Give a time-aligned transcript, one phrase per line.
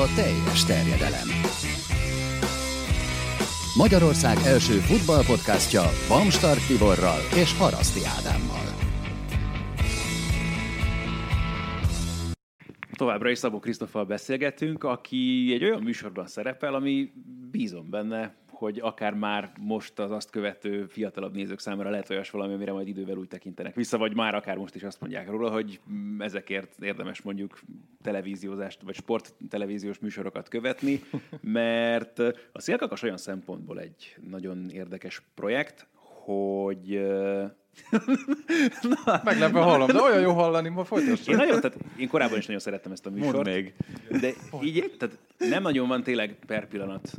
[0.00, 1.28] a teljes terjedelem.
[3.76, 8.66] Magyarország első futballpodcastja Bamstart Tiborral és Haraszti Ádámmal.
[12.92, 17.12] Továbbra is Szabó Krisztoffal beszélgetünk, aki egy olyan műsorban szerepel, ami
[17.50, 22.54] bízom benne, hogy akár már most az azt követő fiatalabb nézők számára lehet olyas valami,
[22.54, 25.80] amire majd idővel úgy tekintenek vissza, vagy már akár most is azt mondják róla, hogy
[26.18, 27.60] ezekért érdemes mondjuk
[28.02, 31.00] televíziózást, vagy sporttelevíziós műsorokat követni,
[31.40, 32.18] mert
[32.52, 35.86] a Szélkakas olyan szempontból egy nagyon érdekes projekt,
[36.24, 37.00] hogy
[39.04, 41.28] Na, Meglepő hallom, de olyan jó hallani, ma folytassuk.
[41.28, 43.34] Én, nagyon, tehát én korábban is nagyon szerettem ezt a műsort.
[43.34, 43.74] Mondd még.
[44.20, 47.12] De így, tehát nem nagyon van tényleg per pillanat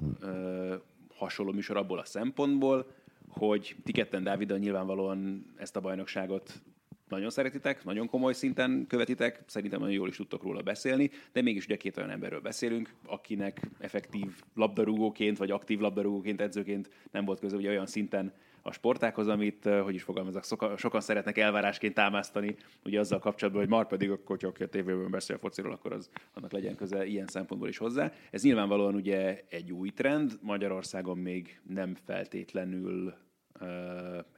[1.21, 2.91] hasonló műsor abból a szempontból,
[3.27, 6.61] hogy ti ketten Dáviddal nyilvánvalóan ezt a bajnokságot
[7.09, 11.65] nagyon szeretitek, nagyon komoly szinten követitek, szerintem nagyon jól is tudtok róla beszélni, de mégis
[11.65, 17.55] ugye két olyan emberről beszélünk, akinek effektív labdarúgóként, vagy aktív labdarúgóként, edzőként nem volt köze
[17.55, 20.43] ugye olyan szinten a sportákhoz, amit, hogy is fogalmazok,
[20.77, 25.37] sokan, szeretnek elvárásként támasztani, ugye azzal kapcsolatban, hogy már pedig akkor, hogyha a tévében beszél
[25.37, 28.11] fociról, akkor az, annak legyen köze ilyen szempontból is hozzá.
[28.31, 33.13] Ez nyilvánvalóan ugye egy új trend, Magyarországon még nem feltétlenül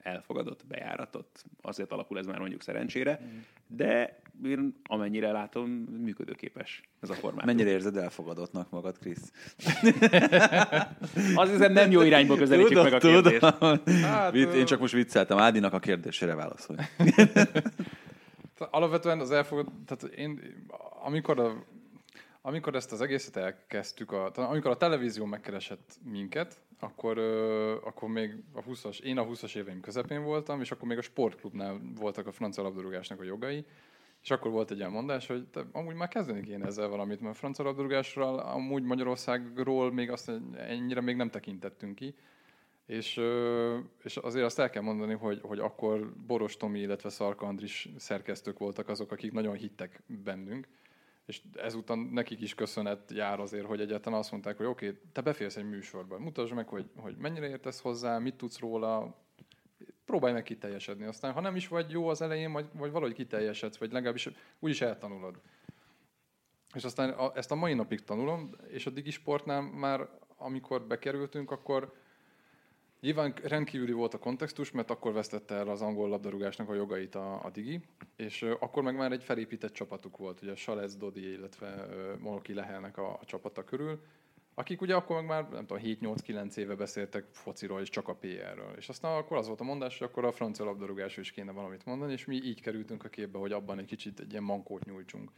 [0.02, 3.38] elfogadott, bejáratott, azért alakul ez már mondjuk szerencsére, mm.
[3.68, 5.70] de én amennyire látom,
[6.04, 7.46] működőképes ez a formátum.
[7.46, 9.32] Mennyire érzed elfogadottnak magad, Krisz?
[11.36, 13.58] Az hiszem nem jó irányba közelítjük tudom, meg a kérdést.
[13.58, 13.80] Tudom.
[14.02, 16.80] Hát, én csak most vicceltem, Ádinak a kérdésére válaszolj.
[18.58, 20.40] Alapvetően az elfogad, tehát én,
[21.04, 21.66] amikor a
[22.46, 27.18] amikor ezt az egészet elkezdtük, a, amikor a televízió megkeresett minket, akkor,
[27.84, 31.82] akkor még a 20-as, én a 20-as éveim közepén voltam, és akkor még a sportklubnál
[31.96, 33.66] voltak a francia labdarúgásnak a jogai,
[34.24, 37.34] és akkor volt egy olyan mondás, hogy te, amúgy már kezdeni kéne ezzel valamit, mert
[37.34, 42.16] a francia labdarúgásról amúgy Magyarországról még azt ennyire még nem tekintettünk ki.
[42.86, 43.22] És,
[44.04, 48.58] és azért azt el kell mondani, hogy, hogy akkor Boros Tomi, illetve Szarka Andris szerkesztők
[48.58, 50.68] voltak azok, akik nagyon hittek bennünk
[51.26, 55.22] és ezután nekik is köszönet jár azért, hogy egyáltalán azt mondták, hogy oké, okay, te
[55.22, 59.22] beférsz egy műsorba, mutasd meg, hogy, hogy mennyire értesz hozzá, mit tudsz róla,
[60.06, 61.06] próbálj meg kiteljesedni.
[61.06, 64.30] Aztán, ha nem is vagy jó az elején, vagy, vagy valahogy kiteljesedsz, vagy legalábbis
[64.60, 65.42] úgyis eltanulod.
[66.74, 71.94] És aztán a, ezt a mai napig tanulom, és a Digisportnál már, amikor bekerültünk, akkor
[73.04, 77.46] Nyilván rendkívüli volt a kontextus, mert akkor vesztette el az angol labdarúgásnak a jogait a,
[77.46, 77.80] a Digi,
[78.16, 81.88] és akkor meg már egy felépített csapatuk volt, ugye Salez, Dodi, illetve
[82.20, 84.02] Molki Lehelnek a, a csapata körül,
[84.54, 88.74] akik ugye akkor meg már nem tudom, 7-8-9 éve beszéltek fociról és csak a PR-ről.
[88.78, 91.86] És aztán akkor az volt a mondás, hogy akkor a francia labdarúgásról is kéne valamit
[91.86, 95.32] mondani, és mi így kerültünk a képbe, hogy abban egy kicsit egy ilyen mankót nyújtsunk.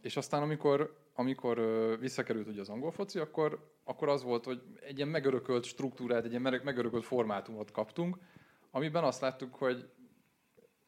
[0.00, 1.58] És aztán amikor amikor
[2.00, 6.30] visszakerült ugye az angol foci, akkor, akkor az volt, hogy egy ilyen megörökölt struktúrát, egy
[6.30, 8.18] ilyen megörökölt formátumot kaptunk,
[8.70, 9.88] amiben azt láttuk, hogy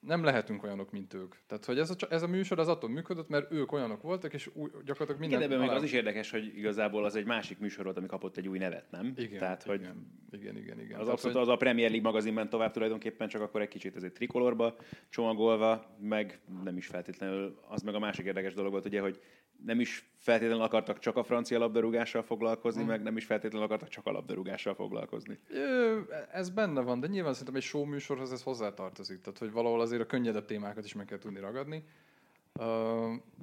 [0.00, 1.34] nem lehetünk olyanok, mint ők.
[1.46, 4.50] Tehát, hogy ez a, ez a műsor az attól működött, mert ők olyanok voltak, és
[4.54, 5.38] új, gyakorlatilag minden...
[5.42, 8.36] Igen, de még az is érdekes, hogy igazából az egy másik műsor volt, ami kapott
[8.36, 9.12] egy új nevet, nem?
[9.16, 10.80] Igen, Tehát, hogy igen, igen, igen.
[10.80, 10.98] igen.
[10.98, 11.46] Az, Tehát, abszolút, hogy...
[11.46, 14.76] az a Premier League magazinben tovább tulajdonképpen, csak akkor egy kicsit ez egy trikolorba
[15.08, 19.20] csomagolva, meg nem is feltétlenül, az meg a másik érdekes dolog volt, ugye, hogy
[19.64, 22.90] nem is feltétlenül akartak csak a francia labdarúgással foglalkozni, hmm.
[22.90, 25.38] meg nem is feltétlenül akartak csak a labdarúgással foglalkozni.
[25.48, 25.98] Ö,
[26.32, 30.02] ez benne van, de nyilván szerintem egy show műsorhoz ez hozzátartozik, tehát hogy valahol azért
[30.02, 31.84] a könnyedebb témákat is meg kell tudni ragadni.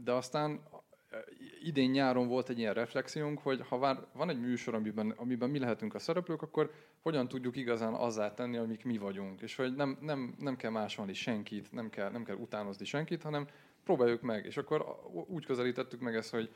[0.04, 0.60] De aztán
[1.64, 5.94] idén nyáron volt egy ilyen reflexiónk, hogy ha van egy műsor, amiben, amiben mi lehetünk
[5.94, 9.42] a szereplők, akkor hogyan tudjuk igazán azzá tenni, amik mi vagyunk.
[9.42, 13.48] És hogy nem, nem, nem kell másolni senkit, nem kell, nem kell utánozni senkit, hanem
[13.84, 14.46] próbáljuk meg.
[14.46, 14.86] És akkor
[15.28, 16.50] úgy közelítettük meg ezt, hogy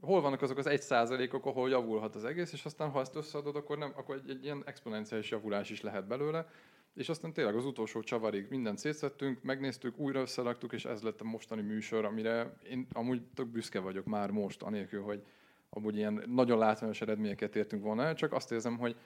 [0.00, 3.56] hol vannak azok az egy százalékok, ahol javulhat az egész, és aztán ha ezt összeadod,
[3.56, 6.48] akkor, nem, akkor egy, egy ilyen exponenciális javulás is lehet belőle.
[6.96, 11.24] És aztán tényleg az utolsó csavarig mindent szétszettünk, megnéztük, újra összelaktuk, és ez lett a
[11.24, 15.22] mostani műsor, amire én amúgy tök büszke vagyok már most, anélkül, hogy
[15.70, 18.96] amúgy ilyen nagyon látványos eredményeket értünk volna el, csak azt érzem, hogy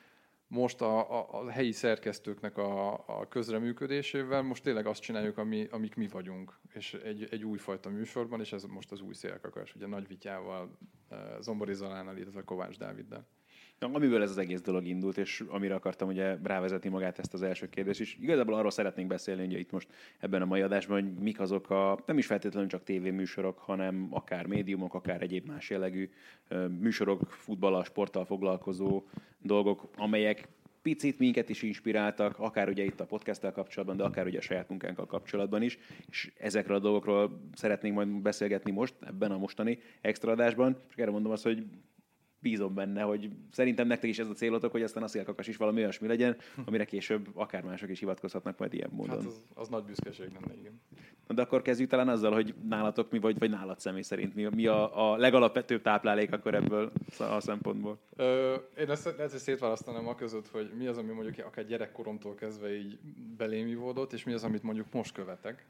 [0.46, 5.94] most a, a, a helyi szerkesztőknek a, a közreműködésével most tényleg azt csináljuk, ami, amik
[5.94, 10.06] mi vagyunk, és egy, egy újfajta műsorban, és ez most az új szélkakas, ugye Nagy
[10.06, 10.78] Vityával,
[11.08, 13.26] eh, Zombori Zalánnal, illetve Kovács Dáviddal.
[13.84, 17.68] Amiből ez az egész dolog indult, és amire akartam ugye rávezetni magát ezt az első
[17.68, 19.88] kérdést, és igazából arról szeretnénk beszélni, hogy itt most
[20.18, 24.46] ebben a mai adásban, hogy mik azok a, nem is feltétlenül csak tévéműsorok, hanem akár
[24.46, 26.10] médiumok, akár egyéb más jellegű
[26.80, 29.02] műsorok, futballal, sporttal foglalkozó
[29.38, 30.48] dolgok, amelyek
[30.82, 34.68] picit minket is inspiráltak, akár ugye itt a podcasttel kapcsolatban, de akár ugye a saját
[34.68, 35.78] munkánkkal kapcsolatban is,
[36.08, 41.10] és ezekről a dolgokról szeretnénk majd beszélgetni most, ebben a mostani extra adásban, és erre
[41.10, 41.64] mondom azt, hogy
[42.40, 45.80] bízom benne, hogy szerintem nektek is ez a célotok, hogy aztán a szélkakas is valami
[45.80, 49.16] olyasmi legyen, amire később akár mások is hivatkozhatnak majd ilyen módon.
[49.16, 50.80] Hát az, az nagy büszkeség lenne, igen.
[51.28, 54.66] De akkor kezdjük talán azzal, hogy nálatok mi vagy, vagy nálad személy szerint mi, mi
[54.66, 57.98] a, a legalapvetőbb táplálék akkor ebből a szempontból?
[58.16, 62.76] Ö, én ezt, ezt szétválasztanám a között, hogy mi az, ami mondjuk akár gyerekkoromtól kezdve
[62.76, 62.98] így
[63.36, 65.64] belém ivódott, és mi az, amit mondjuk most követek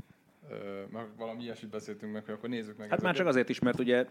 [0.90, 2.88] meg valami ilyesmit beszéltünk meg, hogy akkor nézzük meg.
[2.88, 3.04] Hát ezeket.
[3.04, 4.06] már csak azért is, mert ugye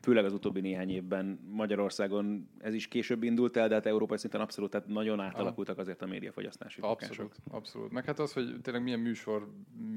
[0.00, 4.40] főleg az utóbbi néhány évben Magyarországon ez is később indult el, de hát európai szinten
[4.40, 7.34] abszolút, tehát nagyon átalakultak azért a médiafogyasztási Abszolút, lakások.
[7.50, 7.92] abszolút.
[7.92, 9.52] Meg hát az, hogy tényleg milyen műsor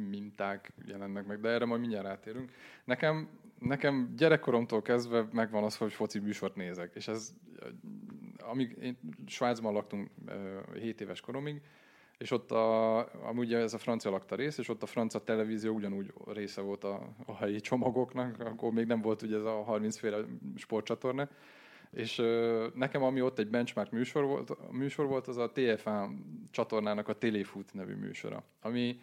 [0.09, 2.51] minták jelennek meg, de erre majd mindjárt rátérünk.
[2.85, 7.33] Nekem, nekem gyerekkoromtól kezdve megvan az, hogy foci műsort nézek, és ez,
[8.37, 10.09] amíg én Svájcban laktunk
[10.79, 11.61] 7 éves koromig,
[12.17, 12.97] és ott a,
[13.27, 17.09] amúgy ez a francia lakta rész, és ott a francia televízió ugyanúgy része volt a,
[17.25, 20.17] a helyi csomagoknak, akkor még nem volt ugye ez a 30 féle
[20.55, 21.29] sportcsatorna,
[21.91, 26.11] és ö, nekem ami ott egy benchmark műsor volt, műsor volt, az a TFA
[26.51, 29.01] csatornának a Téléfut nevű műsora, ami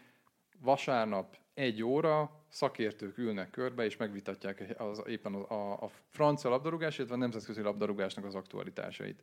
[0.60, 6.96] vasárnap egy óra szakértők ülnek körbe, és megvitatják az, éppen a, a, a francia labdarúgás,
[6.96, 9.22] illetve a nemzetközi labdarúgásnak az aktualitásait.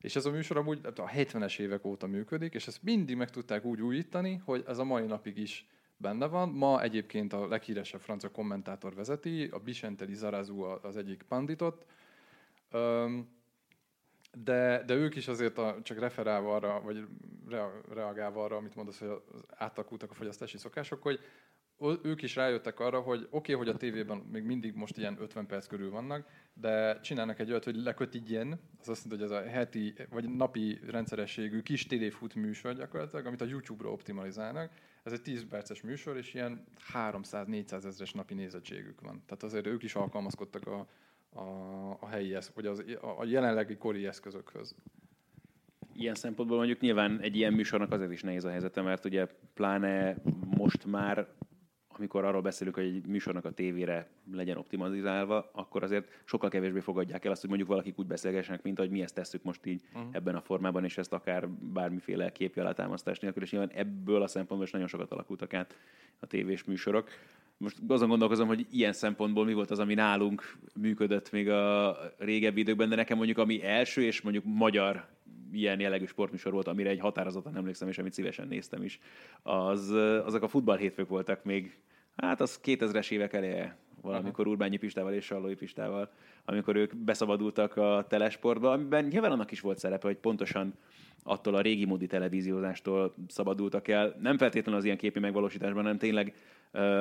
[0.00, 3.64] És ez a műsor amúgy a 70-es évek óta működik, és ezt mindig meg tudták
[3.64, 5.66] úgy újítani, hogy ez a mai napig is
[5.96, 6.48] benne van.
[6.48, 11.86] Ma egyébként a leghíresebb francia kommentátor vezeti, a Bicenteli Zarazú az egyik panditot,
[14.44, 17.06] de, de ők is azért a, csak referálva arra, vagy
[17.94, 21.20] reagálva arra, amit mondasz, hogy átalakultak a fogyasztási szokások, hogy
[22.02, 25.46] ők is rájöttek arra, hogy oké, okay, hogy a tévében még mindig most ilyen 50
[25.46, 29.50] perc körül vannak, de csinálnak egy olyat, hogy lekötigyen, az azt mondja, hogy ez a
[29.50, 34.70] heti vagy napi rendszerességű kis tévéfut műsor gyakorlatilag, amit a YouTube-ra optimalizálnak.
[35.02, 39.22] Ez egy 10 perces műsor, és ilyen 300-400 ezres napi nézettségük van.
[39.26, 40.86] Tehát azért ők is alkalmazkodtak a,
[41.40, 42.84] a, a helyi, vagy az,
[43.18, 44.74] a jelenlegi kori eszközökhöz
[45.98, 50.16] ilyen szempontból mondjuk nyilván egy ilyen műsornak azért is nehéz a helyzete, mert ugye pláne
[50.56, 51.28] most már
[51.98, 57.24] amikor arról beszélünk, hogy egy műsornak a tévére legyen optimalizálva, akkor azért sokkal kevésbé fogadják
[57.24, 60.08] el azt, hogy mondjuk valakik úgy beszélgessenek, mint ahogy mi ezt tesszük most így uh-huh.
[60.12, 64.66] ebben a formában, és ezt akár bármiféle képi alátámasztás nélkül, és nyilván ebből a szempontból
[64.66, 65.76] is nagyon sokat alakultak át
[66.20, 67.08] a tévés műsorok.
[67.56, 72.60] Most azon gondolkozom, hogy ilyen szempontból mi volt az, ami nálunk működött még a régebbi
[72.60, 75.06] időkben, de nekem mondjuk ami első és mondjuk magyar
[75.52, 79.00] ilyen jellegű sportműsor volt, amire egy határozottan emlékszem, és amit szívesen néztem is,
[79.42, 79.90] az,
[80.24, 81.78] azok a futball hétfők voltak még,
[82.16, 86.10] hát az 2000-es évek eleje, valamikor Urbányi Pistával és Sallói Pistával,
[86.44, 90.74] amikor ők beszabadultak a telesportba, amiben nyilván annak is volt szerepe, hogy pontosan
[91.22, 94.16] attól a régi módi televíziózástól szabadultak el.
[94.20, 96.34] Nem feltétlenül az ilyen képi megvalósításban, hanem tényleg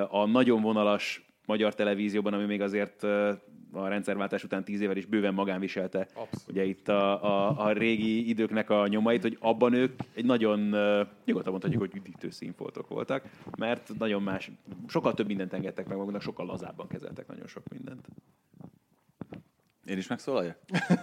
[0.10, 3.04] a nagyon vonalas magyar televízióban, ami még azért
[3.76, 6.50] a rendszerváltás után tíz évvel is bőven magán viselte Abszolút.
[6.50, 10.60] ugye itt a, a, a, régi időknek a nyomait, hogy abban ők egy nagyon,
[11.26, 13.24] nyugodtan mondhatjuk, hogy üdítő színfoltok voltak,
[13.58, 14.52] mert nagyon más,
[14.88, 18.08] sokkal több mindent engedtek meg maguknak, sokkal lazábban kezeltek nagyon sok mindent.
[19.86, 20.58] Én is megszólaljak?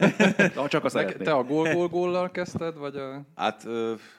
[0.55, 3.23] Na, csak azt Te a gól-gól-góllal kezdted, vagy a...
[3.35, 3.65] Hát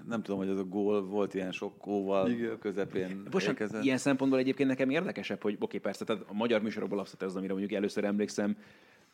[0.07, 2.59] nem tudom, hogy az a gól volt ilyen sok góval Igen.
[2.59, 7.21] közepén Bocsánat, ilyen szempontból egyébként nekem érdekesebb, hogy oké, persze, tehát a magyar műsorokból abszolút
[7.21, 8.57] az, amire mondjuk először emlékszem,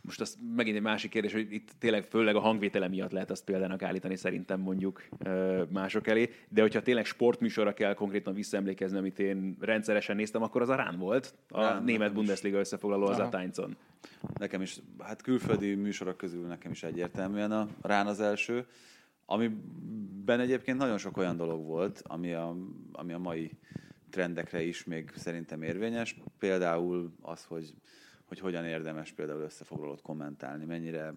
[0.01, 3.43] most az megint egy másik kérdés, hogy itt tényleg főleg a hangvétele miatt lehet azt
[3.43, 5.03] példának állítani szerintem mondjuk
[5.69, 10.69] mások elé, de hogyha tényleg sportműsorra kell konkrétan visszaemlékezni, amit én rendszeresen néztem, akkor az
[10.69, 13.75] a Rán volt, a Rán, német Bundesliga összefoglaló az a Táncon.
[14.33, 18.65] Nekem is, hát külföldi műsorok közül nekem is egyértelműen a Rán az első,
[19.25, 22.55] amiben egyébként nagyon sok olyan dolog volt, ami a,
[22.91, 23.51] ami a mai
[24.09, 26.15] trendekre is még szerintem érvényes.
[26.39, 27.73] Például az, hogy
[28.29, 31.13] hogy hogyan érdemes például összefoglalót kommentálni, mennyire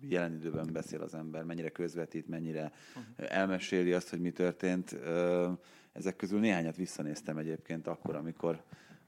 [0.00, 2.72] jelen időben beszél az ember, mennyire közvetít, mennyire
[3.16, 4.96] elmeséli azt, hogy mi történt.
[5.92, 8.62] Ezek közül néhányat visszanéztem egyébként akkor, amikor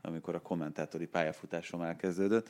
[0.06, 2.48] amikor a kommentátori pályafutásom elkezdődött,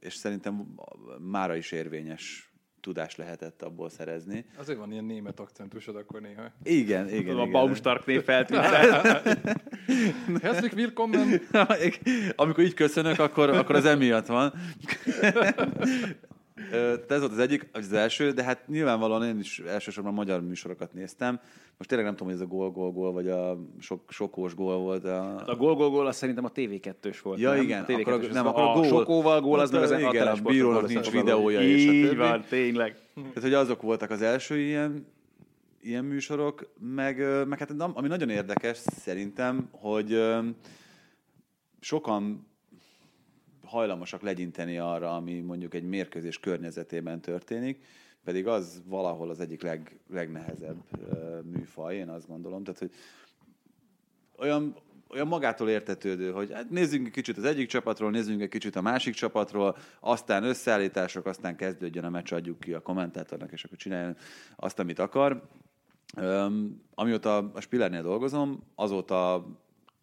[0.00, 0.74] és szerintem
[1.18, 2.47] mára is érvényes
[2.80, 4.44] tudást lehetett abból szerezni.
[4.56, 6.42] Azért van ilyen német akcentusod akkor néha.
[6.62, 7.36] Igen, igen.
[7.36, 7.50] A igen.
[7.50, 8.64] Baumstark név feltűnt.
[10.42, 11.40] Herzlich willkommen.
[12.36, 14.52] Amikor így köszönök, akkor, akkor az emiatt van.
[17.08, 21.40] Ez volt az egyik, az első, de hát nyilvánvalóan én is elsősorban magyar műsorokat néztem.
[21.76, 24.78] Most tényleg nem tudom, hogy ez a gól, gól, gól, vagy a sok, sokós gól
[24.78, 25.04] volt.
[25.04, 27.38] A, hát a gól, gól, gól, az szerintem a TV2-ös volt.
[27.38, 27.62] Ja, nem?
[27.62, 27.82] igen.
[27.82, 28.84] A TV2-ös akkor, nem, akkor a, a gól.
[28.84, 32.96] sokóval gól, az meg az igen, a bírónak nincs videója, és Így van, tényleg.
[33.14, 35.06] Tehát, hogy azok voltak az első ilyen
[35.80, 40.24] ilyen műsorok, meg, meg hát ami nagyon érdekes szerintem, hogy
[41.80, 42.47] sokan
[43.68, 47.84] hajlamosak legyinteni arra, ami mondjuk egy mérkőzés környezetében történik,
[48.24, 50.82] pedig az valahol az egyik leg, legnehezebb
[51.44, 52.64] műfaj, én azt gondolom.
[52.64, 52.90] Tehát, hogy
[54.38, 54.76] olyan,
[55.08, 58.80] olyan magától értetődő, hogy hát nézzünk egy kicsit az egyik csapatról, nézzünk egy kicsit a
[58.80, 64.16] másik csapatról, aztán összeállítások, aztán kezdődjön a meccs, adjuk ki a kommentátornak, és akkor csináljon
[64.56, 65.42] azt, amit akar.
[66.16, 69.46] Um, amióta a Spillernél dolgozom, azóta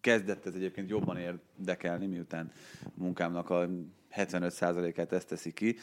[0.06, 2.52] kezdett ez egyébként jobban érdekelni, miután
[2.94, 3.68] munkámnak a
[4.16, 5.76] 75%-át ezt teszi ki,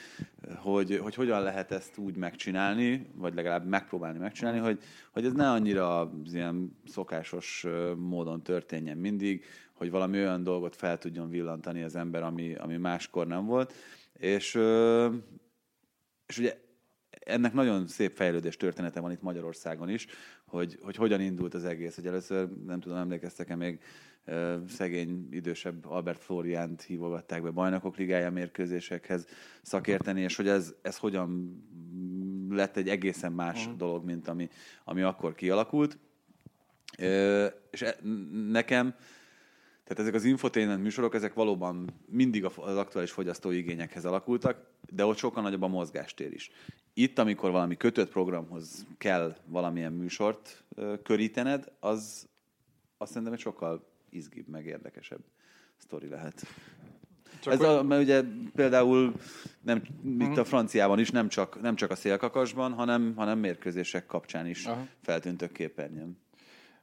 [0.56, 4.80] hogy, hogy hogyan lehet ezt úgy megcsinálni, vagy legalább megpróbálni megcsinálni, hogy,
[5.12, 7.66] hogy ez ne annyira az ilyen szokásos
[7.98, 13.28] módon történjen mindig, hogy valami olyan dolgot fel tudjon villantani az ember, ami, ami máskor
[13.28, 13.74] nem volt.
[14.14, 14.60] És,
[16.26, 16.58] és ugye
[17.26, 20.08] ennek nagyon szép fejlődés története van itt Magyarországon is,
[20.46, 21.96] hogy, hogy hogyan indult az egész.
[21.96, 23.80] Hogy először, nem tudom, emlékeztek-e még,
[24.68, 29.28] szegény, idősebb Albert Floriánt hívogatták be bajnokok ligája mérkőzésekhez
[29.62, 31.62] szakérteni, és hogy ez, ez hogyan
[32.50, 33.78] lett egy egészen más uh-huh.
[33.78, 34.50] dolog, mint ami,
[34.84, 35.98] ami akkor kialakult.
[37.72, 37.96] És e,
[38.52, 38.96] nekem,
[39.84, 45.18] tehát ezek az infotainment műsorok, ezek valóban mindig az aktuális fogyasztói igényekhez alakultak, de ott
[45.18, 46.52] sokkal nagyobb a mozgástér is.
[46.94, 50.64] Itt, amikor valami kötött programhoz kell valamilyen műsort
[51.04, 52.28] körítened, az
[52.98, 55.22] azt szerintem egy sokkal izgibb, meg érdekesebb
[55.78, 56.46] sztori lehet.
[57.40, 57.68] Csak Ez hogy...
[57.68, 58.24] a, mert ugye
[58.56, 59.14] például
[59.62, 60.42] nem, itt a mhm.
[60.42, 64.88] franciában is nem csak, nem csak a szélkakasban, hanem, hanem mérkőzések kapcsán is Aha.
[65.02, 66.18] feltűntök képernyőn.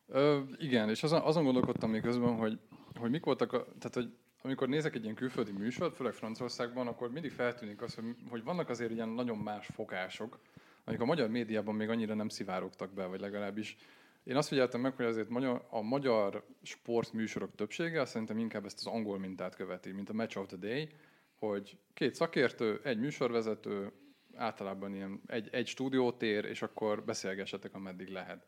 [0.08, 2.58] Ö, igen, és azon, azon gondolkodtam még közben, hogy,
[2.94, 7.10] hogy mik voltak, a, tehát hogy amikor nézek egy ilyen külföldi műsort, főleg Franciaországban, akkor
[7.10, 10.38] mindig feltűnik az, hogy, hogy vannak azért ilyen nagyon más fogások,
[10.84, 13.76] amik a magyar médiában még annyira nem szivárogtak be, vagy legalábbis
[14.24, 18.78] én azt figyeltem meg, hogy azért magyar, a magyar sportműsorok többsége azt szerintem inkább ezt
[18.78, 20.88] az angol mintát követi, mint a Match of the Day,
[21.38, 23.92] hogy két szakértő, egy műsorvezető,
[24.34, 28.46] általában ilyen egy, egy stúdiótér, és akkor beszélgessetek, ameddig lehet.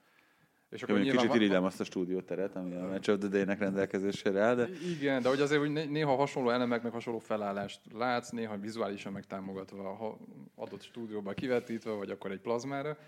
[0.71, 4.41] És akkor nyilván kicsit irigylem azt a stúdióteret, ami a Match of the Day-nek rendelkezésére
[4.41, 4.69] áll, de...
[4.99, 10.19] Igen, de hogy azért hogy néha hasonló elemeknek hasonló felállást látsz, néha vizuálisan megtámogatva, ha
[10.55, 12.99] adott stúdióba kivetítve, vagy akkor egy plazmára.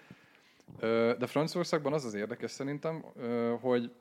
[1.18, 3.04] De Franciaországban az az érdekes szerintem,
[3.60, 3.92] hogy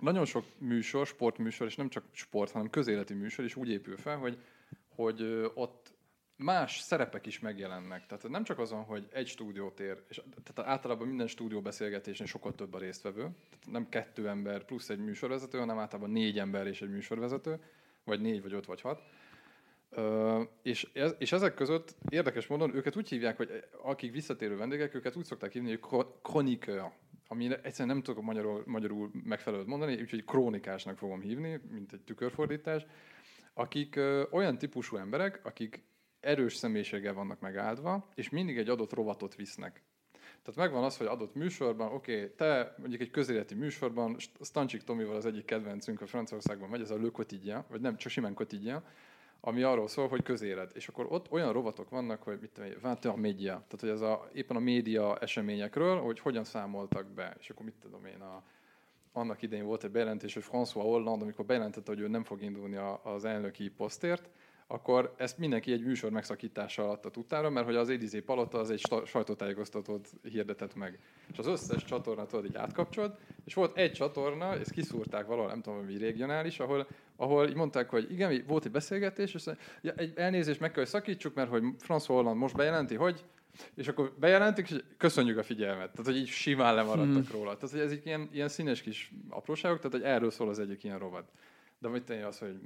[0.00, 4.16] nagyon sok műsor, sportműsor, és nem csak sport, hanem közéleti műsor is úgy épül fel,
[4.16, 4.38] hogy,
[4.88, 5.96] hogy ott
[6.36, 8.06] más szerepek is megjelennek.
[8.06, 12.74] Tehát nem csak azon, hogy egy stúdiótér, és tehát általában minden stúdió beszélgetésen sokkal több
[12.74, 16.90] a résztvevő, tehát nem kettő ember plusz egy műsorvezető, hanem általában négy ember és egy
[16.90, 17.60] műsorvezető,
[18.04, 19.02] vagy négy, vagy öt, vagy hat.
[20.62, 25.24] És, és ezek között érdekes módon őket úgy hívják, hogy akik visszatérő vendégek, őket úgy
[25.24, 26.82] szokták hívni, hogy kronikör,
[27.26, 32.86] ami egyszerűen nem tudok magyarul, magyarul megfelelőt mondani, úgyhogy krónikásnak fogom hívni, mint egy tükörfordítás,
[33.54, 35.84] akik uh, olyan típusú emberek, akik
[36.20, 39.82] erős személyiséggel vannak megáldva, és mindig egy adott rovatot visznek.
[40.42, 45.16] Tehát megvan az, hogy adott műsorban, oké, okay, te mondjuk egy közéleti műsorban, Stancsik Tomival
[45.16, 48.84] az egyik kedvencünk a Franciaországban megy, ez a Le Quotidien, vagy nem, csak simán Quotidien,
[49.40, 50.76] ami arról szól, hogy közélet.
[50.76, 54.28] És akkor ott olyan rovatok vannak, hogy mit tudom, 20 média, tehát hogy ez a,
[54.32, 57.36] éppen a média eseményekről, hogy hogyan számoltak be.
[57.38, 58.42] És akkor mit tudom én, a,
[59.12, 62.76] annak idején volt egy bejelentés, hogy François Hollande, amikor bejelentette, hogy ő nem fog indulni
[62.76, 64.30] a, az elnöki posztért,
[64.70, 68.70] akkor ezt mindenki egy műsor megszakítása alatt a tudtára, mert hogy az Élizé Palota az
[68.70, 70.98] egy sajtótájékoztatót hirdetett meg.
[71.32, 75.62] És az összes csatorna tudod így átkapcsolt, és volt egy csatorna, ezt kiszúrták valahol, nem
[75.62, 79.44] tudom, hogy regionális, ahol, ahol így mondták, hogy igen, volt egy beszélgetés, és
[79.80, 83.24] ja, egy elnézést meg kell, hogy szakítsuk, mert hogy François Hollande most bejelenti, hogy
[83.74, 85.90] és akkor bejelentik, és köszönjük a figyelmet.
[85.90, 87.38] Tehát, hogy így simán lemaradtak hmm.
[87.38, 87.54] róla.
[87.54, 90.84] Tehát, hogy ez egy ilyen, ilyen színes kis apróságok, tehát, hogy erről szól az egyik
[90.84, 91.30] ilyen rovat.
[91.78, 92.60] De mit tenni az, hogy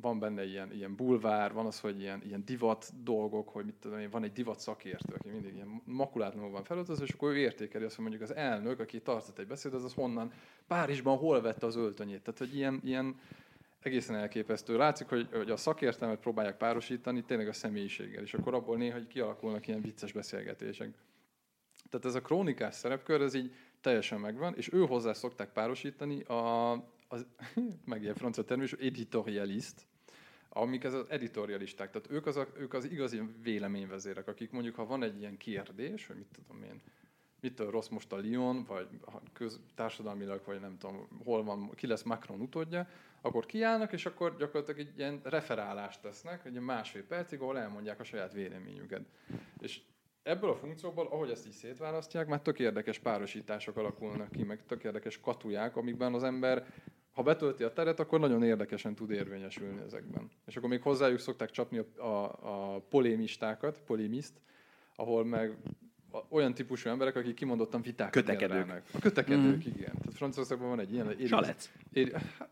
[0.00, 3.98] van benne ilyen, ilyen bulvár, van az, hogy ilyen, ilyen divat dolgok, hogy mit tudom
[3.98, 7.84] én, van egy divat szakértő, aki mindig ilyen makulátlanul van felöltözve, és akkor ő értékeli
[7.84, 10.32] azt, hogy mondjuk az elnök, aki tartott egy beszédet, az honnan,
[10.66, 12.22] Párizsban hol vette az öltönyét.
[12.22, 13.20] Tehát, hogy ilyen, ilyen
[13.80, 14.76] egészen elképesztő.
[14.76, 19.06] Látszik, hogy, hogy a szakértelmet próbálják párosítani tényleg a személyiséggel, és akkor abból néha hogy
[19.06, 20.94] kialakulnak ilyen vicces beszélgetések.
[21.90, 26.72] Tehát ez a krónikás szerepkör, ez így teljesen megvan, és ő hozzá szokták párosítani a,
[27.12, 27.26] az,
[27.84, 29.86] meg ilyen francia termés, editorialist,
[30.48, 34.86] amik ez az editorialisták, tehát ők az, a, ők az igazi véleményvezérek, akik mondjuk, ha
[34.86, 36.80] van egy ilyen kérdés, hogy mit tudom én,
[37.40, 38.88] mitől rossz most a Lyon, vagy
[39.32, 42.88] köz, társadalmilag, vagy nem tudom, hol van, ki lesz Macron utódja,
[43.20, 48.04] akkor kiállnak, és akkor gyakorlatilag egy ilyen referálást tesznek, egy másfél percig, ahol elmondják a
[48.04, 49.02] saját véleményüket.
[49.58, 49.80] És
[50.22, 54.84] ebből a funkcióból, ahogy ezt így szétválasztják, már tök érdekes párosítások alakulnak ki, meg tök
[54.84, 56.66] érdekes katuják, amikben az ember,
[57.20, 60.30] ha betölti a teret, akkor nagyon érdekesen tud érvényesülni ezekben.
[60.46, 62.24] És akkor még hozzájuk szokták csapni a, a,
[62.74, 64.32] a polémistákat, polémiszt,
[64.94, 65.56] ahol meg
[66.28, 68.82] olyan típusú emberek, akik kimondottan viták Kötekedők.
[68.92, 69.72] A kötekedők, mm.
[69.74, 69.94] igen.
[69.98, 71.06] Tehát Franciaországban van egy ilyen...
[71.06, 71.70] Eric- Salec.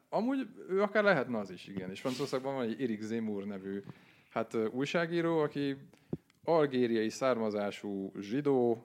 [0.09, 1.91] Amúgy ő akár lehetne az is, igen.
[1.91, 3.83] És Franciaországban van egy Erik Zemmour nevű
[4.31, 5.77] hát, újságíró, aki
[6.45, 8.85] algériai származású zsidó,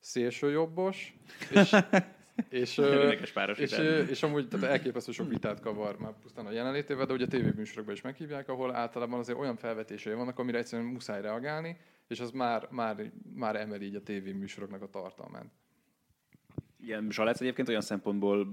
[0.00, 1.16] szélsőjobbos,
[1.50, 1.76] és,
[2.48, 7.06] és, Érdekes és, ö, és amúgy tehát elképesztő sok vitát kavar már pusztán a jelenlétével,
[7.06, 11.76] de ugye tévéműsorokban is meghívják, ahol általában azért olyan felvetései vannak, amire egyszerűen muszáj reagálni,
[12.08, 15.46] és az már, már, már emeli így a tévéműsoroknak a tartalmát.
[16.80, 18.48] Igen, Zsalec egyébként olyan szempontból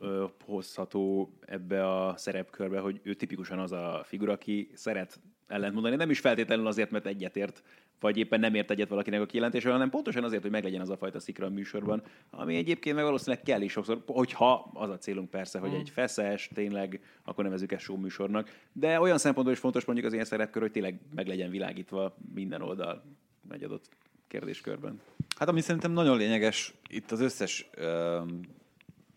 [0.00, 6.10] ö, hozható ebbe a szerepkörbe, hogy ő tipikusan az a figura, aki szeret ellentmondani, nem
[6.10, 7.62] is feltétlenül azért, mert egyetért,
[8.00, 10.96] vagy éppen nem ért egyet valakinek a kijelentésével, hanem pontosan azért, hogy meglegyen az a
[10.96, 15.30] fajta szikra a műsorban, ami egyébként meg valószínűleg kell is sokszor, hogyha az a célunk
[15.30, 19.84] persze, hogy egy feszes, tényleg, akkor nevezük ezt show műsornak, de olyan szempontból is fontos
[19.84, 23.02] mondjuk az ilyen szerepkör, hogy tényleg meg legyen világítva minden oldal
[23.50, 23.88] egy adott
[24.28, 25.00] kérdéskörben.
[25.38, 28.40] Hát ami szerintem nagyon lényeges itt az összes um,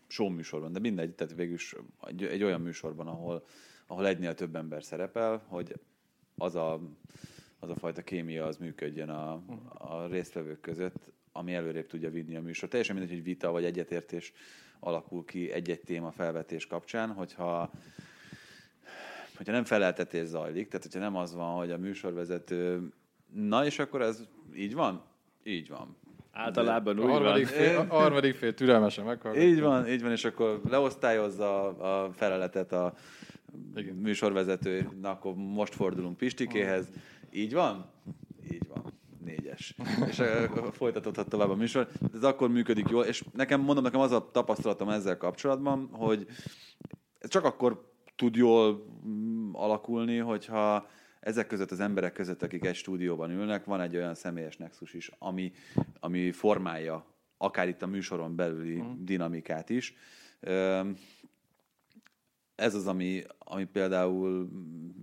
[0.06, 1.74] show műsorban, de mindegy, tehát végül is
[2.06, 3.44] egy, egy olyan műsorban, ahol,
[3.86, 5.74] ahol egynél több ember szerepel, hogy
[6.44, 6.80] az a,
[7.58, 9.32] az a fajta kémia az működjön a,
[9.78, 12.68] a résztvevők között, ami előrébb tudja vinni a műsor.
[12.68, 14.32] Teljesen mindegy, hogy vita vagy egyetértés
[14.80, 17.70] alakul ki egy-egy téma felvetés kapcsán, hogyha
[19.36, 22.92] hogyha nem feleltetés zajlik, tehát hogyha nem az van, hogy a műsorvezető,
[23.32, 24.22] na és akkor ez
[24.56, 25.02] így van?
[25.44, 25.96] Így van.
[26.32, 27.58] Általában A úgy harmadik, van.
[27.58, 29.48] fél, a harmadik fél türelmesen meghallgatja.
[29.48, 32.94] Így van, így van, és akkor leosztályozza a feleletet a
[33.74, 33.94] Igen.
[33.94, 36.88] műsorvezető, na akkor most fordulunk Pistikéhez.
[37.32, 37.90] Így van?
[38.52, 38.92] Így van.
[39.24, 39.74] Négyes.
[40.08, 40.22] és
[40.72, 41.88] folytatódhat tovább a műsor.
[42.14, 46.26] Ez akkor működik jól, és nekem, mondom, nekem az a tapasztalatom ezzel kapcsolatban, hogy
[47.18, 50.86] ez csak akkor tud jól mm, alakulni, hogyha
[51.20, 55.10] ezek között az emberek között, akik egy stúdióban ülnek, van egy olyan személyes nexus is,
[55.18, 55.52] ami,
[56.00, 59.94] ami formálja akár itt a műsoron belüli dinamikát is.
[62.54, 64.48] Ez az, ami, ami például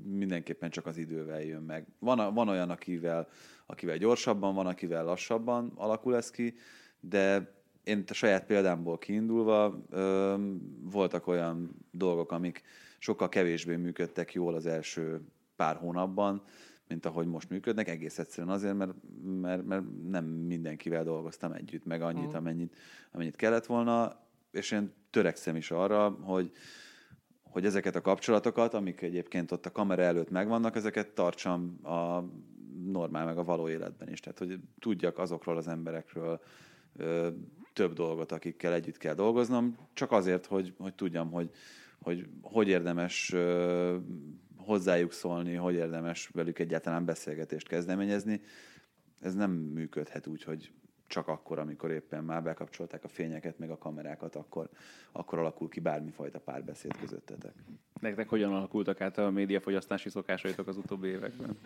[0.03, 1.85] mindenképpen csak az idővel jön meg.
[1.99, 3.27] Van, van olyan, akivel,
[3.65, 6.55] akivel gyorsabban, van, akivel lassabban alakul ez ki,
[6.99, 10.61] de én a saját példámból kiindulva öm,
[10.91, 12.63] voltak olyan dolgok, amik
[12.97, 15.21] sokkal kevésbé működtek jól az első
[15.55, 16.43] pár hónapban,
[16.87, 18.93] mint ahogy most működnek, egész egyszerűen azért, mert,
[19.41, 22.75] mert, mert nem mindenkivel dolgoztam együtt, meg annyit, amennyit,
[23.11, 24.19] amennyit kellett volna,
[24.51, 26.51] és én törekszem is arra, hogy,
[27.51, 32.23] hogy ezeket a kapcsolatokat, amik egyébként ott a kamera előtt megvannak, ezeket tartsam a
[32.85, 34.19] normál, meg a való életben is.
[34.19, 36.41] Tehát, hogy tudjak azokról az emberekről
[36.97, 37.29] ö,
[37.73, 41.49] több dolgot, akikkel együtt kell dolgoznom, csak azért, hogy, hogy tudjam, hogy,
[42.01, 43.97] hogy hogy érdemes ö,
[44.57, 48.41] hozzájuk szólni, hogy érdemes velük egyáltalán beszélgetést kezdeményezni.
[49.19, 50.71] Ez nem működhet úgy, hogy
[51.11, 54.69] csak akkor, amikor éppen már bekapcsolták a fényeket, meg a kamerákat, akkor,
[55.11, 57.53] akkor alakul ki bármifajta párbeszéd közöttetek.
[57.99, 61.57] Nektek hogyan alakultak át a médiafogyasztási szokásaitok az utóbbi években?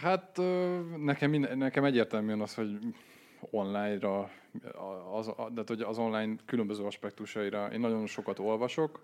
[0.00, 0.40] Hát
[0.96, 2.78] nekem, nekem egyértelműen az, hogy
[3.40, 4.30] online-ra,
[5.12, 9.00] az, az, de hogy az online különböző aspektusaira én nagyon sokat olvasok.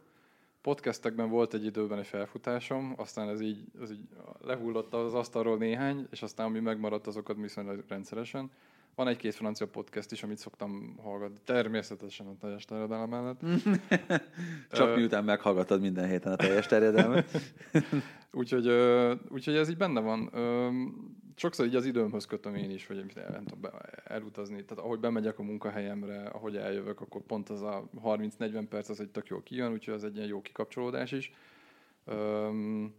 [0.64, 4.08] Podcastekben volt egy időben egy felfutásom, aztán ez így, ez így
[4.40, 8.50] lehullott az asztalról néhány, és aztán ami megmaradt, azokat viszonylag rendszeresen.
[8.94, 13.40] Van egy-két francia podcast is, amit szoktam hallgatni, természetesen a teljes terjedelem mellett.
[14.70, 17.30] Csak Ö, miután meghallgatod minden héten a teljes terjedelmet.
[18.32, 20.30] Úgyhogy, ö, úgyhogy ez így benne van.
[20.32, 20.68] Ö,
[21.36, 23.70] Sokszor így az időmhöz kötöm én is, hogy nem tudom,
[24.04, 24.64] elutazni.
[24.64, 29.10] Tehát ahogy bemegyek a munkahelyemre, ahogy eljövök, akkor pont az a 30-40 perc az egy
[29.10, 31.32] tök jól kijön, úgyhogy az egy ilyen jó kikapcsolódás is.
[32.04, 32.94] Öm,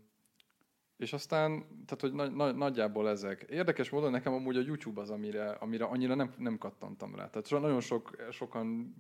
[0.97, 3.45] és aztán, tehát hogy nagy, nagy, nagyjából ezek.
[3.49, 7.29] Érdekes módon nekem amúgy a YouTube az, amire, amire annyira nem, nem kattantam rá.
[7.29, 8.95] Tehát nagyon sok, sokan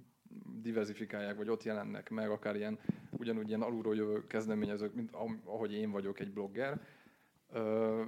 [0.61, 2.79] diversifikálják, vagy ott jelennek meg, akár ilyen,
[3.11, 5.11] ugyanúgy ilyen alulról jövő kezdeményezők, mint
[5.45, 6.81] ahogy én vagyok egy blogger.
[7.51, 8.03] Ö,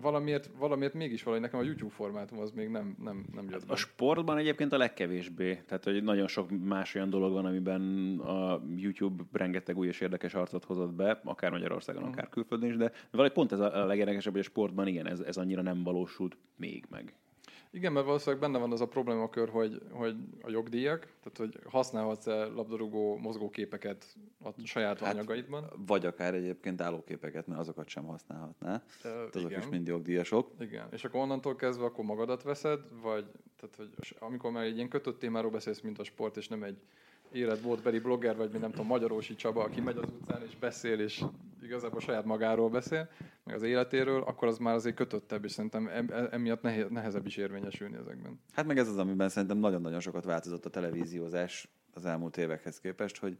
[0.00, 3.66] valamiért, valamiért mégis valahogy nekem a YouTube formátum az még nem, nem, nem jött A
[3.66, 3.76] be.
[3.76, 5.62] sportban egyébként a legkevésbé.
[5.66, 10.34] Tehát, hogy nagyon sok más olyan dolog van, amiben a YouTube rengeteg új és érdekes
[10.34, 14.32] arcot hozott be, akár Magyarországon, akár külföldön is, de valahogy pont ez a a legérdekesebb,
[14.32, 17.14] hogy a sportban igen, ez, ez annyira nem valósult még meg.
[17.70, 22.46] Igen, mert valószínűleg benne van az a problémakör, hogy, hogy a jogdíjak, tehát hogy használhatsz-e
[22.46, 25.72] labdarúgó mozgóképeket a saját hát, anyagaidban.
[25.86, 28.82] Vagy akár egyébként állóképeket, mert azokat sem használhatná.
[29.04, 29.60] Uh, azok igen.
[29.60, 30.50] is mind jogdíjasok.
[30.60, 33.24] Igen, és akkor onnantól kezdve akkor magadat veszed, vagy
[33.60, 36.76] tehát, hogy amikor már egy ilyen kötött témáról beszélsz, mint a sport, és nem egy
[37.32, 41.24] életmódbeli blogger, vagy mi nem tudom, Magyarósi Csaba, aki megy az utcán és beszél, és
[41.62, 43.08] igazából saját magáról beszél,
[43.44, 47.96] meg az életéről, akkor az már azért kötöttebb, és szerintem em- emiatt nehezebb is érvényesülni
[47.96, 48.40] ezekben.
[48.52, 53.18] Hát meg ez az, amiben szerintem nagyon-nagyon sokat változott a televíziózás az elmúlt évekhez képest,
[53.18, 53.38] hogy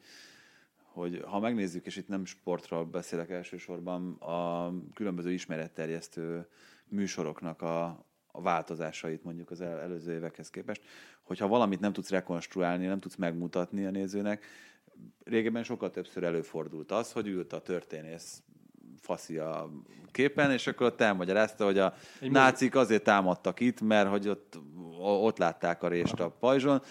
[0.99, 6.47] hogy ha megnézzük, és itt nem sportról beszélek elsősorban, a különböző ismeretterjesztő
[6.89, 7.85] műsoroknak a,
[8.27, 10.83] a változásait mondjuk az el, előző évekhez képest,
[11.23, 14.45] hogyha valamit nem tudsz rekonstruálni, nem tudsz megmutatni a nézőnek,
[15.29, 18.43] régebben sokkal többször előfordult az, hogy ült a történész
[19.01, 19.71] faszi a
[20.11, 24.59] képen, és akkor ott elmagyarázta, hogy a Egy nácik azért támadtak itt, mert hogy ott,
[24.99, 26.83] ott látták a rést a pajzson,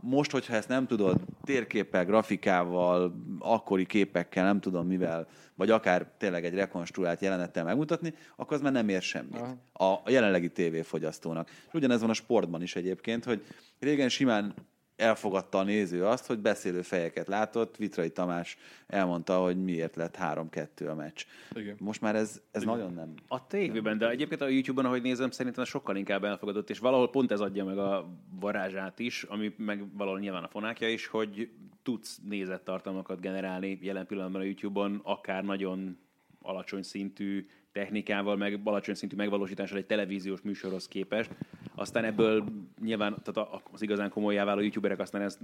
[0.00, 6.44] most, hogyha ezt nem tudod térképpel, grafikával, akkori képekkel, nem tudom mivel, vagy akár tényleg
[6.44, 11.50] egy rekonstruált jelenettel megmutatni, akkor az már nem ér semmit a, a jelenlegi tévéfogyasztónak.
[11.50, 13.44] És ugyanez van a sportban is egyébként, hogy
[13.78, 14.54] régen simán
[14.96, 18.56] elfogadta a néző azt, hogy beszélő fejeket látott, Vitrai Tamás
[18.86, 21.24] elmondta, hogy miért lett 3-2 a meccs.
[21.54, 21.76] Igen.
[21.80, 22.74] Most már ez, ez Igen.
[22.74, 23.14] nagyon nem...
[23.28, 27.32] A tévében, de egyébként a YouTube-on, ahogy nézem, szerintem sokkal inkább elfogadott, és valahol pont
[27.32, 28.08] ez adja meg a
[28.40, 31.50] varázsát is, ami meg valahol nyilván a fonákja is, hogy
[31.82, 35.98] tudsz nézettartalmakat generálni jelen pillanatban a YouTube-on, akár nagyon
[36.40, 41.30] alacsony szintű technikával, meg alacsony szintű megvalósítással egy televíziós műsorhoz képest.
[41.74, 42.44] Aztán ebből
[42.80, 45.40] nyilván tehát az igazán komolyá váló youtuberek aztán ezt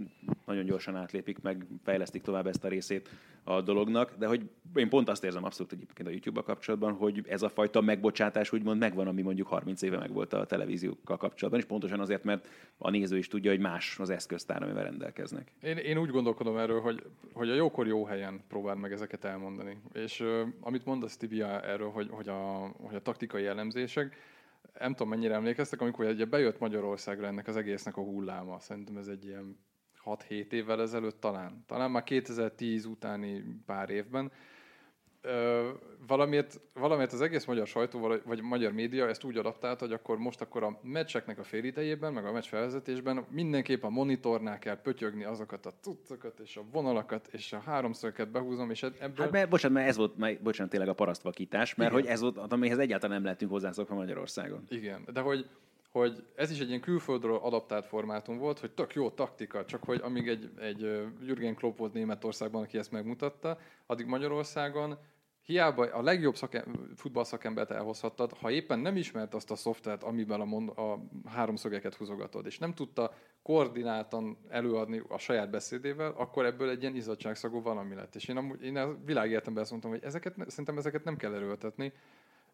[0.46, 3.08] nagyon gyorsan átlépik, meg fejlesztik tovább ezt a részét
[3.44, 7.42] a dolognak, de hogy én pont azt érzem abszolút egyébként a YouTube-a kapcsolatban, hogy ez
[7.42, 12.00] a fajta megbocsátás úgymond megvan, ami mondjuk 30 éve megvolt a televíziókkal kapcsolatban, és pontosan
[12.00, 15.52] azért, mert a néző is tudja, hogy más az eszköztár, amivel rendelkeznek.
[15.62, 19.76] Én, én úgy gondolkodom erről, hogy, hogy a jókor jó helyen próbál meg ezeket elmondani.
[19.92, 24.16] És uh, amit mondasz, Tibia, erről, hogy, hogy, a, hogy a taktikai jellemzések,
[24.78, 28.58] nem tudom mennyire emlékeztek, amikor ugye bejött Magyarországra ennek az egésznek a hulláma.
[28.58, 29.58] Szerintem ez egy ilyen
[30.04, 31.64] 6-7 évvel ezelőtt talán.
[31.66, 34.32] Talán már 2010 utáni pár évben
[35.22, 35.68] ö,
[36.06, 40.40] valamiért, valamiért az egész magyar sajtó, vagy magyar média ezt úgy adaptált, hogy akkor most
[40.40, 45.66] akkor a meccseknek a félidejében, meg a meccs felvezetésben mindenképp a monitornál kell pötyögni azokat
[45.66, 49.24] a cuccokat, és a vonalakat, és a háromszöget behúzom, és ebből...
[49.24, 52.02] Hát mert, bocsánat, mert ez volt, mert, bocsánat, tényleg a parasztvakítás, mert Igen.
[52.02, 54.64] hogy ez volt, amihez egyáltalán nem lehetünk hozzászokva Magyarországon.
[54.68, 55.46] Igen, de hogy
[55.92, 60.00] hogy ez is egy ilyen külföldről adaptált formátum volt, hogy tök jó taktika, csak hogy
[60.02, 60.80] amíg egy, egy
[61.26, 64.98] Jürgen Klopp volt Németországban, aki ezt megmutatta, addig Magyarországon
[65.44, 70.44] hiába a legjobb szakem, futballszakembert elhozhattad, ha éppen nem ismert azt a szoftvert, amiben a,
[70.44, 76.80] mond, a háromszögeket húzogatod, és nem tudta koordináltan előadni a saját beszédével, akkor ebből egy
[76.82, 78.14] ilyen izzadságszagú valami lett.
[78.14, 81.92] És én, amúgy, én a világéletemben azt mondtam, hogy ezeket, szerintem ezeket nem kell erőltetni,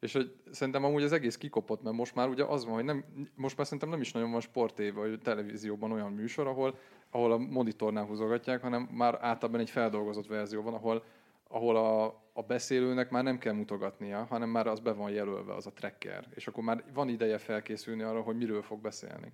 [0.01, 3.05] és hogy szerintem amúgy az egész kikopott, mert most már ugye az van, hogy nem,
[3.35, 6.79] most már szerintem nem is nagyon van sportév vagy televízióban olyan műsor, ahol,
[7.11, 11.05] ahol a monitornál húzogatják, hanem már általában egy feldolgozott verzió van, ahol,
[11.49, 15.67] ahol a, a beszélőnek már nem kell mutogatnia, hanem már az be van jelölve, az
[15.67, 16.27] a tracker.
[16.35, 19.33] És akkor már van ideje felkészülni arra, hogy miről fog beszélni.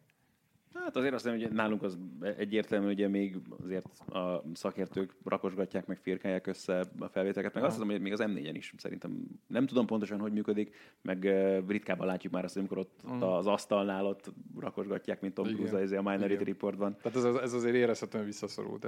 [0.74, 1.98] Hát azért azt mondom, hogy nálunk az
[2.36, 7.90] egyértelmű, ugye még azért a szakértők rakosgatják, meg firkálják össze a felvételeket, meg azt hiszem,
[7.90, 11.24] hogy még az M4-en is szerintem nem tudom pontosan, hogy működik, meg
[11.68, 16.02] ritkábban látjuk már azt, amikor ott, ott az asztalnál ott rakosgatják, mint Tom Cruise a,
[16.02, 16.96] Minority Reportban.
[17.02, 18.86] Tehát ez, ez azért érezhetően visszaszorult.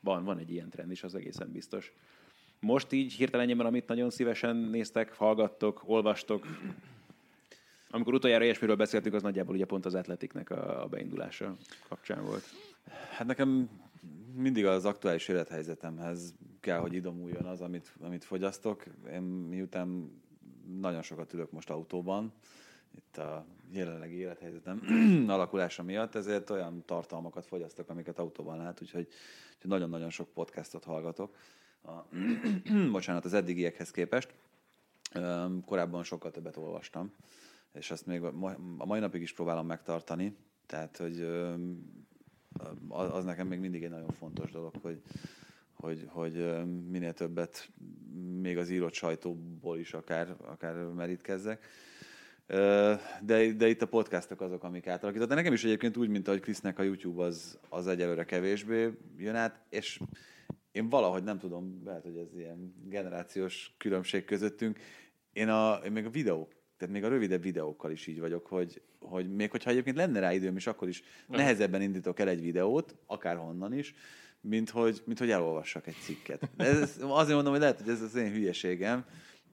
[0.00, 1.92] Van, van egy ilyen trend is, az egészen biztos.
[2.60, 6.46] Most így hirtelenjében, amit nagyon szívesen néztek, hallgattok, olvastok,
[7.90, 11.56] amikor utoljára ilyesmiről beszéltünk, az nagyjából ugye pont az atletiknek a, beindulása
[11.88, 12.44] kapcsán volt.
[13.10, 13.70] Hát nekem
[14.34, 18.84] mindig az aktuális élethelyzetemhez kell, hogy idomuljon az, amit, amit fogyasztok.
[19.12, 20.12] Én miután
[20.80, 22.32] nagyon sokat ülök most autóban,
[22.96, 24.82] itt a jelenlegi élethelyzetem
[25.28, 29.08] alakulása miatt, ezért olyan tartalmakat fogyasztok, amiket autóban lát, úgyhogy,
[29.54, 31.34] úgyhogy nagyon-nagyon sok podcastot hallgatok.
[31.82, 31.90] A,
[32.92, 34.34] bocsánat, az eddigiekhez képest.
[35.64, 37.12] Korábban sokkal többet olvastam
[37.72, 38.22] és ezt még
[38.78, 41.28] a mai napig is próbálom megtartani, tehát hogy
[42.88, 45.02] az nekem még mindig egy nagyon fontos dolog, hogy,
[45.72, 47.70] hogy, hogy minél többet
[48.40, 51.66] még az írott sajtóból is akár, akár merítkezzek.
[53.22, 55.36] De, de itt a podcastok azok, amik átalakítottak.
[55.36, 59.60] Nekem is egyébként úgy, mint ahogy Krisznek a YouTube az, az egyelőre kevésbé jön át,
[59.68, 60.00] és
[60.72, 64.78] én valahogy nem tudom, lehet, hogy ez ilyen generációs különbség közöttünk,
[65.32, 68.82] én, a, én még a videók tehát még a rövidebb videókkal is így vagyok, hogy
[69.00, 72.96] hogy még hogyha egyébként lenne rá időm is, akkor is nehezebben indítok el egy videót,
[73.06, 73.94] akárhonnan is,
[74.40, 76.50] mint hogy, mint hogy elolvassak egy cikket.
[76.56, 79.04] Ez, azért mondom, hogy lehet, hogy ez az én hülyeségem,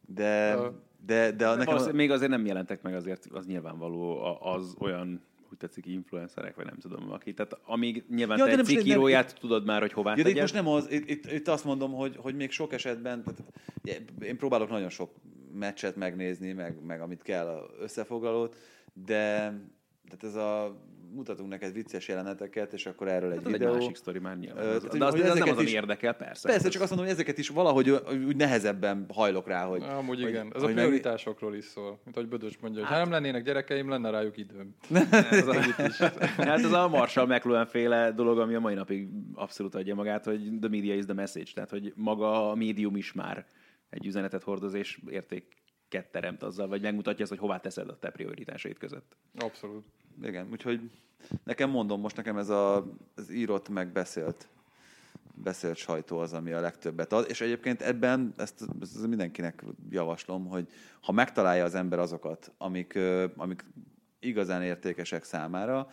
[0.01, 0.57] de,
[1.05, 1.75] de, de nekem...
[1.75, 6.65] Az, még azért nem jelentek meg, azért az nyilvánvaló az olyan úgy tetszik, influencerek, vagy
[6.65, 7.33] nem tudom, aki.
[7.33, 10.23] Tehát amíg nyilván Ja, te egy is- cikk nem- íróját tudod már, hogy hová Ja,
[10.23, 13.23] de itt most nem az, itt, itt, itt azt mondom, hogy, hogy még sok esetben,
[13.23, 13.41] tehát
[14.21, 15.11] én próbálok nagyon sok
[15.53, 18.55] meccset megnézni, meg, meg amit kell, összefoglalót,
[18.93, 19.25] de
[20.09, 20.81] tehát ez a
[21.13, 23.73] mutatunk neked vicces jeleneteket, és akkor erről egy Hát az egy videó.
[23.73, 24.63] másik sztori már nyilván.
[24.65, 26.47] Ö, Az- tehát, de az, az nem ezeket azon is- érdekel, persze.
[26.47, 27.89] Persze, Ez- csak azt mondom, hogy ezeket is valahogy
[28.27, 29.83] úgy nehezebben hajlok rá, hogy...
[29.83, 30.51] Amúgy hogy, igen.
[30.55, 31.99] Ez a hogy meg- prioritásokról is szól.
[32.03, 34.75] Mint ahogy Bödös mondja, hogy ha nem lennének gyerekeim, lenne rájuk időm.
[35.31, 35.53] ez a,
[36.37, 40.39] hát ez a Marshall McLuhan féle dolog, ami a mai napig abszolút adja magát, hogy
[40.59, 43.45] the media is the message, tehát hogy maga a médium is már
[43.89, 48.09] egy üzenetet hordoz és értéket teremt azzal, vagy megmutatja azt, hogy hová teszed a te
[48.09, 49.17] prioritásaid között.
[49.37, 49.85] Abszolút.
[50.21, 50.89] Igen, úgyhogy
[51.43, 54.47] nekem mondom, most nekem ez a, az írott, meg beszélt,
[55.33, 60.67] beszélt sajtó az, ami a legtöbbet ad, és egyébként ebben ezt, ezt mindenkinek javaslom, hogy
[61.01, 62.99] ha megtalálja az ember azokat, amik,
[63.35, 63.65] amik
[64.19, 65.87] igazán értékesek számára,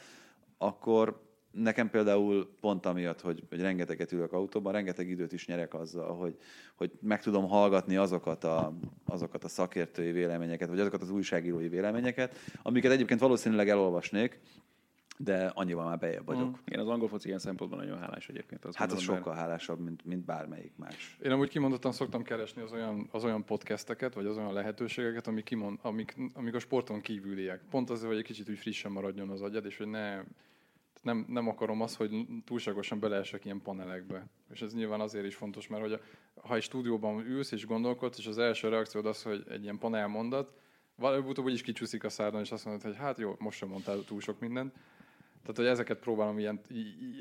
[0.58, 1.22] akkor
[1.54, 6.36] nekem például pont amiatt, hogy, hogy rengeteget ülök autóban, rengeteg időt is nyerek azzal, hogy,
[6.74, 8.72] hogy meg tudom hallgatni azokat a,
[9.04, 14.40] azokat a szakértői véleményeket, vagy azokat az újságírói véleményeket, amiket egyébként valószínűleg elolvasnék,
[15.16, 16.58] de annyival már bejebb vagyok.
[16.64, 18.64] Én az angol foci ilyen szempontból nagyon hálás egyébként.
[18.64, 21.18] Azt Hát az mondom, mert- sokkal hálásabb, mint, mint bármelyik más.
[21.22, 25.44] Én amúgy kimondottan szoktam keresni az olyan, az olyan podcasteket, vagy az olyan lehetőségeket, amik,
[25.44, 27.60] kimond, amik, amik a sporton kívüliek.
[27.70, 30.20] Pont azért, hogy egy kicsit úgy frissen maradjon az agyad, és hogy ne,
[31.02, 34.26] nem, nem akarom azt, hogy túlságosan beleesek ilyen panelekbe.
[34.52, 36.00] És ez nyilván azért is fontos, mert hogy a,
[36.40, 40.06] ha egy stúdióban ülsz és gondolkodsz, és az első reakciód az, hogy egy ilyen panel
[40.06, 40.52] mondat,
[41.02, 44.20] előbb-utóbb is kicsúszik a szárdon, és azt mondod, hogy hát jó, most sem mondtál túl
[44.20, 44.74] sok mindent.
[45.40, 46.60] Tehát, hogy ezeket próbálom ilyen,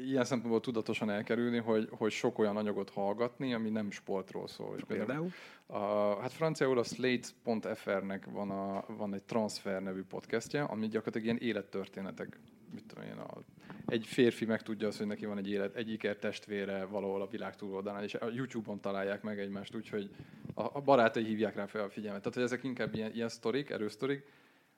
[0.06, 4.76] ilyen szempontból tudatosan elkerülni, hogy, hogy sok olyan anyagot hallgatni, ami nem sportról szól.
[4.78, 5.30] És Például?
[5.66, 5.78] A,
[6.22, 12.40] hát franciául a Slate.fr-nek van, a, van egy Transfer nevű podcastja, ami gyakorlatilag ilyen élettörténetek.
[12.74, 13.38] Mit tudom én, a,
[13.86, 17.56] egy férfi megtudja azt, hogy neki van egy élet, egy iker testvére valahol a világ
[17.56, 20.10] túloldalán, és a YouTube-on találják meg egymást, úgyhogy
[20.54, 22.22] a, barátai hívják rá fel a figyelmet.
[22.22, 24.26] Tehát, hogy ezek inkább ilyen, ilyen sztorik, erősztorik,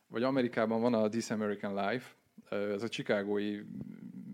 [0.07, 2.15] vagy Amerikában van a This American Life,
[2.49, 3.61] ez a chicagói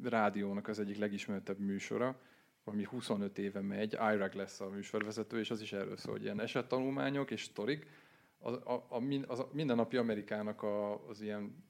[0.04, 2.20] rádiónak az egyik legismertebb műsora,
[2.64, 6.42] ami 25 éve megy, Iraq lesz a műsorvezető, és az is erről szól, hogy ilyen
[6.42, 7.88] esettanulmányok és sztorik,
[8.40, 11.64] az a, a, az a mindennapi Amerikának a, az ilyen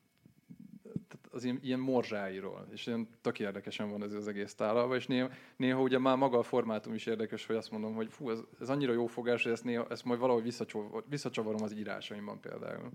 [1.32, 5.30] az ilyen, ilyen morzsáiról, és ilyen tök érdekesen van ez az egész tálalva, és néha,
[5.56, 8.70] néha ugye már maga a formátum is érdekes, hogy azt mondom, hogy fú, ez, ez
[8.70, 12.90] annyira jó fogás, hogy ezt, néha, ezt majd valahogy visszacsavar, visszacsavarom az írásaimban például.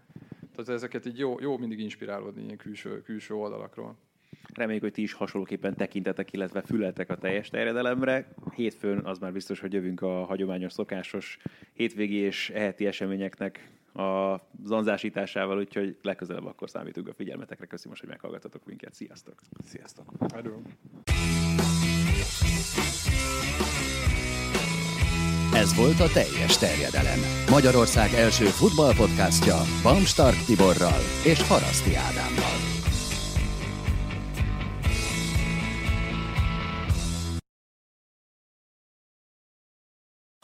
[0.55, 3.97] Tehát ezeket így jó, jó mindig inspirálódni ilyen külső, külső oldalakról.
[4.55, 8.29] Reméljük, hogy ti is hasonlóképpen tekintetek, illetve füleltek a teljes terjedelemre.
[8.55, 11.39] Hétfőn az már biztos, hogy jövünk a hagyományos, szokásos
[11.73, 17.67] hétvégi és eheti eseményeknek a zanzásításával, úgyhogy legközelebb akkor számítunk a figyelmetekre.
[17.67, 18.95] Köszönöm most, hogy meghallgattatok minket.
[18.95, 19.35] Sziasztok!
[19.65, 20.13] Sziasztok!
[20.35, 20.61] Erről.
[25.55, 27.19] Ez volt a teljes terjedelem.
[27.51, 32.86] Magyarország első futballpodcastja Bamstark Tiborral és Haraszti Ádámmal.